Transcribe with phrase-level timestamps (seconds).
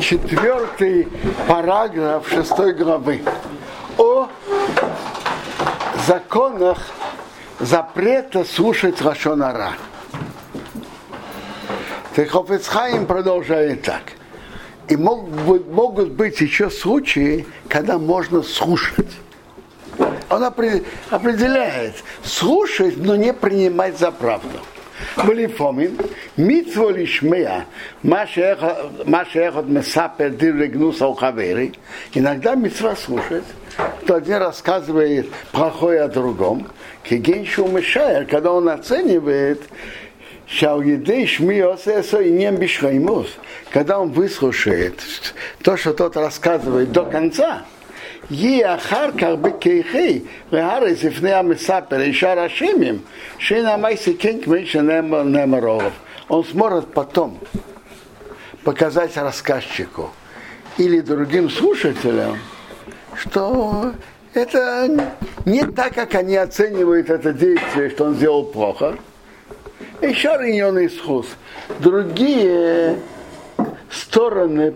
[0.00, 1.08] четвертый
[1.48, 3.22] параграф шестой главы
[3.98, 4.28] о
[6.06, 6.78] законах
[7.60, 9.72] запрета слушать Лашонара.
[12.14, 14.02] Техофецхайм продолжает так.
[14.88, 19.10] И могут быть еще случаи, когда можно слушать.
[20.30, 24.60] Он определяет слушать, но не принимать за правду.
[25.17, 25.97] Малифомин,
[26.37, 27.65] митво лишмея,
[28.03, 31.73] машехот месапер дирегнуса ухавери.
[32.13, 33.43] Иногда митва слушает,
[34.03, 36.67] кто один рассказывает плохое о другом,
[37.03, 39.61] кегеншу мешает, когда он оценивает,
[43.71, 44.99] когда он выслушает
[45.61, 47.74] то, что тот рассказывает до конца, יהיה
[48.65, 50.19] אחר כך בכיחי
[50.51, 52.99] להרס לפני המספר ישר השמים
[53.39, 55.83] שאין המייסי כן כמי שנאמר רוב.
[56.31, 57.39] Он сможет потом
[58.63, 60.11] показать рассказчику
[60.77, 62.37] или другим слушателям,
[63.17, 63.91] что
[64.33, 65.11] это
[65.45, 68.97] не так, как они оценивают это действие, что он сделал плохо.
[70.01, 71.27] Еще районный исхуз.
[71.79, 72.97] Другие
[73.91, 74.73] стороны,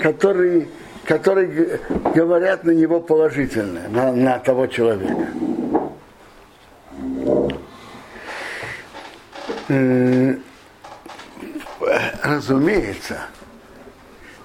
[0.00, 0.68] которые
[1.11, 1.81] которые
[2.15, 5.27] говорят на него положительно, на, на того человека.
[9.67, 10.35] Э,
[12.23, 13.19] разумеется,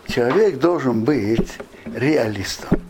[0.09, 1.53] человек должен быть
[1.95, 2.81] реалистом.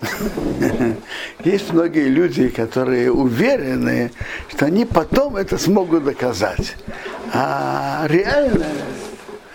[1.44, 4.12] Есть многие люди, которые уверены,
[4.48, 6.76] что они потом это смогут доказать.
[7.34, 8.64] А реальность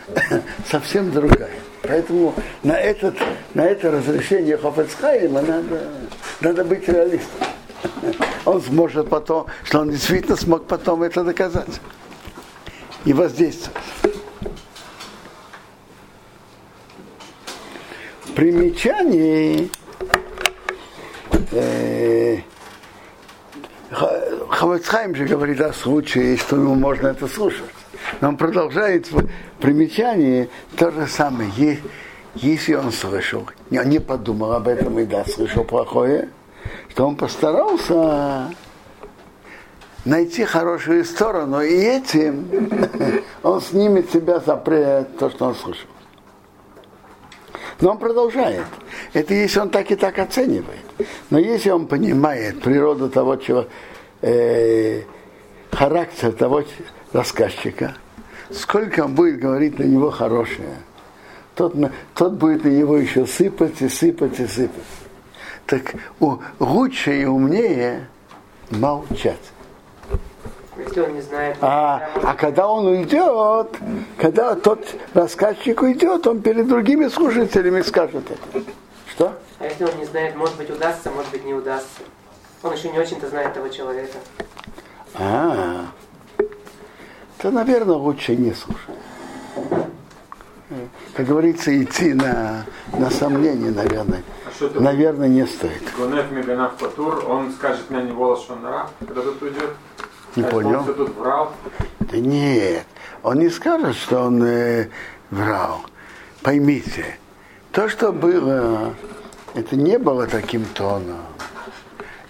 [0.70, 1.58] совсем другая.
[1.88, 3.16] Поэтому на, этот,
[3.54, 5.88] на это разрешение Хофецхайма надо,
[6.42, 7.48] надо быть реалистом.
[8.46, 11.80] Он сможет потом, что он действительно смог потом это доказать
[13.06, 13.78] и воздействовать.
[18.36, 19.70] Примечание
[21.52, 22.38] э,
[24.50, 27.66] Хавацхайм же говорит о случае, что ему можно это слушать.
[28.22, 29.28] Но он продолжает в
[29.60, 31.52] примечании то же самое.
[32.36, 36.30] Если он слышал, он не подумал об этом и да, слышал плохое,
[36.90, 38.52] что он постарался
[40.06, 42.48] найти хорошую сторону, и этим
[43.44, 45.88] он снимет себя запрет то, что он слышал.
[47.80, 48.66] Но он продолжает.
[49.14, 50.86] Это если он так и так оценивает.
[51.30, 53.68] Но если он понимает природу того, чего,
[54.22, 55.04] э,
[55.72, 56.64] характер того
[57.14, 57.96] рассказчика,
[58.52, 60.76] сколько он будет говорить на него хорошее,
[61.56, 61.74] тот,
[62.14, 64.84] тот будет на него еще сыпать и сыпать и сыпать.
[65.66, 68.08] Так у, лучше и умнее
[68.70, 69.42] молчать.
[70.78, 71.58] Если он не знает.
[71.62, 73.76] А, а когда он уйдет,
[74.18, 78.64] когда тот рассказчик уйдет, он перед другими слушателями скажет это.
[79.08, 79.34] Что?
[79.60, 82.02] А если он не знает, может быть удастся, может быть не удастся.
[82.62, 84.18] Он еще не очень-то знает того человека.
[85.16, 85.88] А,
[87.40, 88.96] то, наверное, лучше не слушать.
[91.14, 92.66] Как говорится, идти на,
[92.98, 94.22] на сомнение, наверное,
[94.60, 95.82] а наверное, не стоит.
[95.98, 99.72] Гонев Меганав Патур, он скажет на него лошонара, когда тут уйдет.
[100.36, 100.80] Не а понял.
[100.80, 101.54] Он тут врал.
[102.00, 102.86] Да нет,
[103.24, 104.90] он не скажет, что он э,
[105.32, 105.82] врал.
[106.44, 107.18] Поймите,
[107.72, 108.94] то, что было,
[109.54, 111.22] это не было таким тоном.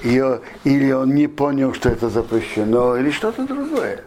[0.04, 4.04] Ее, или он не понял, что это запрещено, или что-то другое.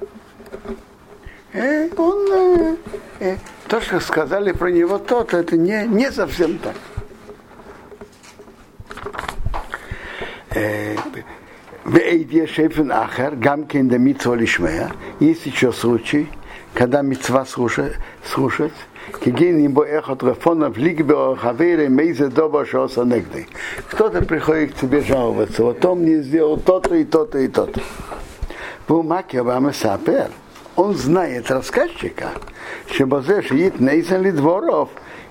[1.53, 2.77] Э, он, э,
[3.21, 6.77] э, то, что сказали про него тот, это не, не совсем так.
[12.47, 14.93] Шейфен ахер, гамкен да митва лишмея.
[15.19, 16.29] Есть еще случай,
[16.75, 17.95] когда митва слушать,
[18.25, 18.73] слушать.
[23.89, 27.81] Кто-то приходит к тебе жаловаться, вот он мне сделал то-то и то-то и то-то.
[28.87, 30.31] Бумаки обама сапер.
[30.77, 32.31] Он знает рассказчика,
[32.91, 34.89] что базе шиит нейзен ли дворов,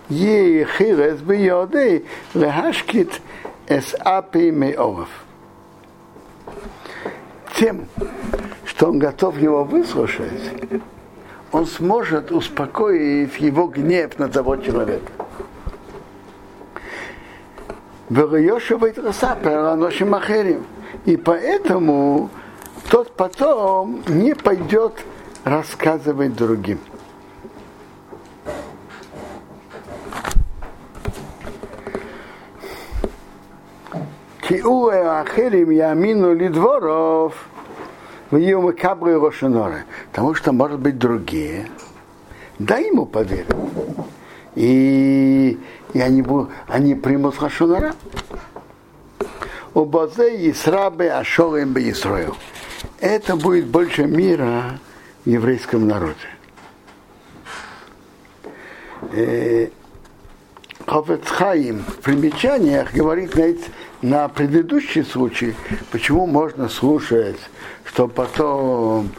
[0.10, 3.22] ей хирес бы йоды, лехашкит
[3.68, 5.10] эс апи меоров.
[7.56, 7.88] Тем,
[8.66, 10.32] что он готов его выслушать,
[11.52, 15.12] он сможет успокоить его гнев на того человека.
[21.06, 22.30] И поэтому
[22.90, 24.94] тот потом не пойдет
[25.44, 26.80] рассказывать другим.
[34.42, 37.36] Киуэ ахерим ямину лидворов
[38.32, 39.84] в ее кабры Рошанора.
[40.12, 41.68] Потому что, может быть, другие.
[42.58, 43.46] Дай ему поверить.
[44.56, 45.60] и,
[45.94, 47.94] и они, будут, они примут Лашонара.
[49.74, 52.36] У Бозе и Срабы Ашолем Исроил.
[53.00, 54.80] Это будет больше мира
[55.30, 56.16] еврейском народе.
[59.14, 59.70] Э,
[60.86, 63.56] Хафецхаим в примечаниях говорит на,
[64.02, 65.56] на предыдущий случай,
[65.92, 67.40] почему можно слушать,
[67.86, 69.12] что потом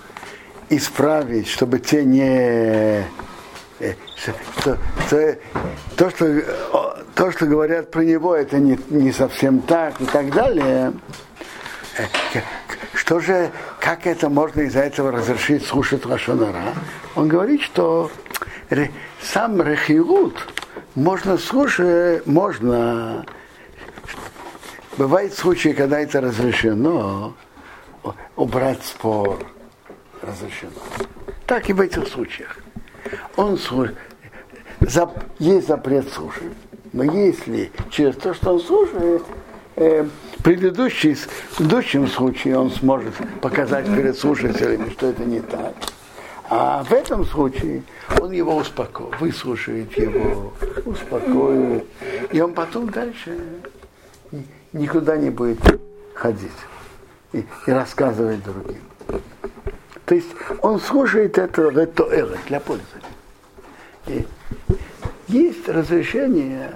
[0.68, 3.04] исправить, чтобы те не
[4.64, 4.78] то,
[5.08, 5.38] то,
[5.96, 10.92] то, что, то, что говорят про него, это не, не совсем так и так далее.
[13.10, 16.74] Что же, как это можно из-за этого разрешить слушать Лашонара?
[17.16, 18.08] Он говорит, что
[19.20, 20.36] сам Рехилут
[20.94, 23.26] можно слушать, можно.
[24.96, 27.34] Бывают случаи, когда это разрешено,
[28.36, 29.40] убрать спор
[30.22, 30.70] разрешено.
[31.46, 32.58] Так и в этих случаях.
[33.34, 33.98] Он слушает.
[35.40, 36.52] Есть запрет слушать.
[36.92, 39.24] Но если через то, что он слушает,
[39.74, 40.06] э,
[40.42, 45.74] предыдущий, в предыдущем случае он сможет показать перед слушателями, что это не так.
[46.48, 47.82] А в этом случае
[48.20, 50.52] он его успокоит, выслушает его,
[50.84, 51.84] успокоит.
[52.32, 53.38] И он потом дальше
[54.72, 55.60] никуда не будет
[56.14, 56.50] ходить
[57.32, 58.82] и, и рассказывать другим.
[60.06, 60.28] То есть
[60.60, 62.82] он слушает это для пользы.
[64.08, 64.26] И
[65.28, 66.72] есть разрешение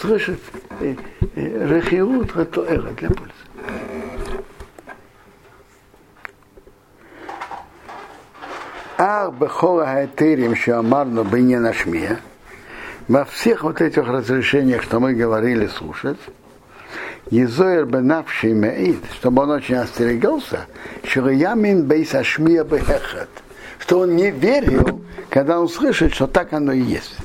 [0.00, 0.40] слышать
[1.34, 3.32] рехиут ретоэра для пользы.
[9.00, 12.18] А бехора хаэтерим, что амарно бы не нашмия,
[13.06, 16.18] во всех вот этих разрешениях, что мы говорили слушать,
[17.30, 20.66] Езоер бенавший меид, чтобы он очень остерегался,
[21.04, 23.28] что ямин бейс ашмия бехехат,
[23.78, 27.16] что он не верил, когда он слышит, что так оно и есть.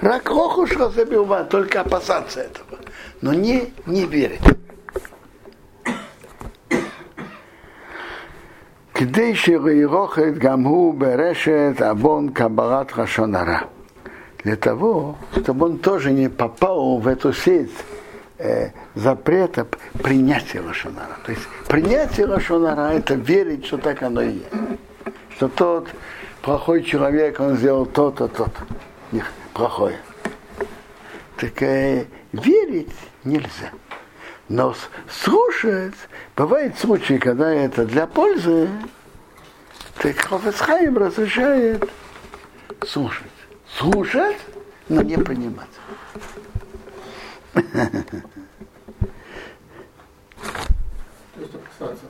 [0.00, 2.78] Рак охуш разобилва, только опасаться этого,
[3.20, 4.40] но не, не верить.
[8.94, 13.58] כדי שירוחת גם הוא ברשת עוון קבלת לשון הרע.
[14.44, 17.70] Для того, чтобы он тоже не попал в эту сеть
[18.38, 19.66] э, запрета
[20.02, 21.16] принятия Лошонара.
[21.24, 24.50] То есть принятие Лошонара – это верить, что так оно и есть.
[25.36, 25.88] Что тот
[26.42, 29.22] плохой человек, он сделал то-то, то-то.
[29.53, 29.99] Плохое.
[31.37, 32.91] Так э, верить
[33.23, 33.71] нельзя.
[34.47, 34.75] Но
[35.09, 35.95] слушать,
[36.35, 38.67] бывают случаи, когда это для пользы,
[40.01, 41.89] так Хофесхайм разрешает
[42.87, 43.27] слушать.
[43.77, 44.37] Слушать,
[44.87, 45.67] но не принимать.
[51.79, 52.05] Опасаться,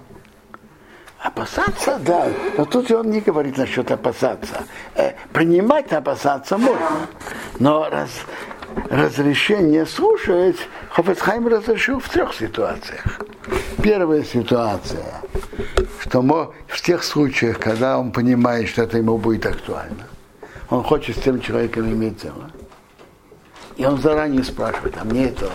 [1.99, 2.27] да.
[2.57, 4.63] Но тут он не говорит насчет опасаться.
[4.95, 7.07] Э, принимать опасаться можно.
[7.59, 8.09] Но раз,
[8.89, 10.57] разрешение слушать
[10.89, 13.19] Хофецхайм разрешил в трех ситуациях.
[13.81, 15.21] Первая ситуация,
[16.01, 20.07] что мы, в тех случаях, когда он понимает, что это ему будет актуально,
[20.69, 22.49] он хочет с тем человеком иметь дело.
[23.77, 25.49] И он заранее спрашивает, а мне это,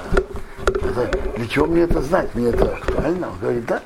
[0.66, 2.34] это для чего мне это знать?
[2.34, 3.28] Мне это актуально?
[3.28, 3.82] Он говорит, да.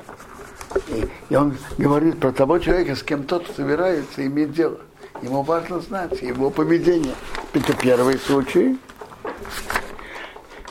[1.31, 4.79] И, он говорит про того человека, с кем тот собирается иметь дело.
[5.23, 7.15] Ему важно знать его поведение.
[7.53, 8.79] Это первый случай.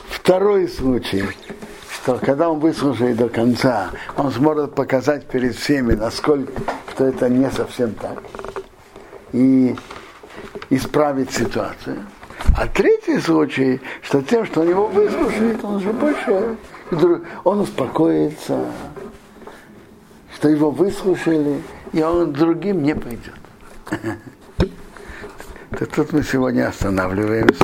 [0.08, 1.24] Второй случай,
[1.90, 6.52] что когда он выслушает до конца, он сможет показать перед всеми, насколько
[6.98, 8.22] что это не совсем так.
[9.32, 9.76] И
[10.68, 12.04] исправить ситуацию.
[12.56, 16.56] А третий случай, что тем, что он его выслушает, он уже больше,
[17.44, 18.66] он успокоится,
[20.38, 21.60] что его выслушали,
[21.92, 23.34] и он другим не пойдет.
[25.94, 27.56] Тут мы сегодня останавливаемся.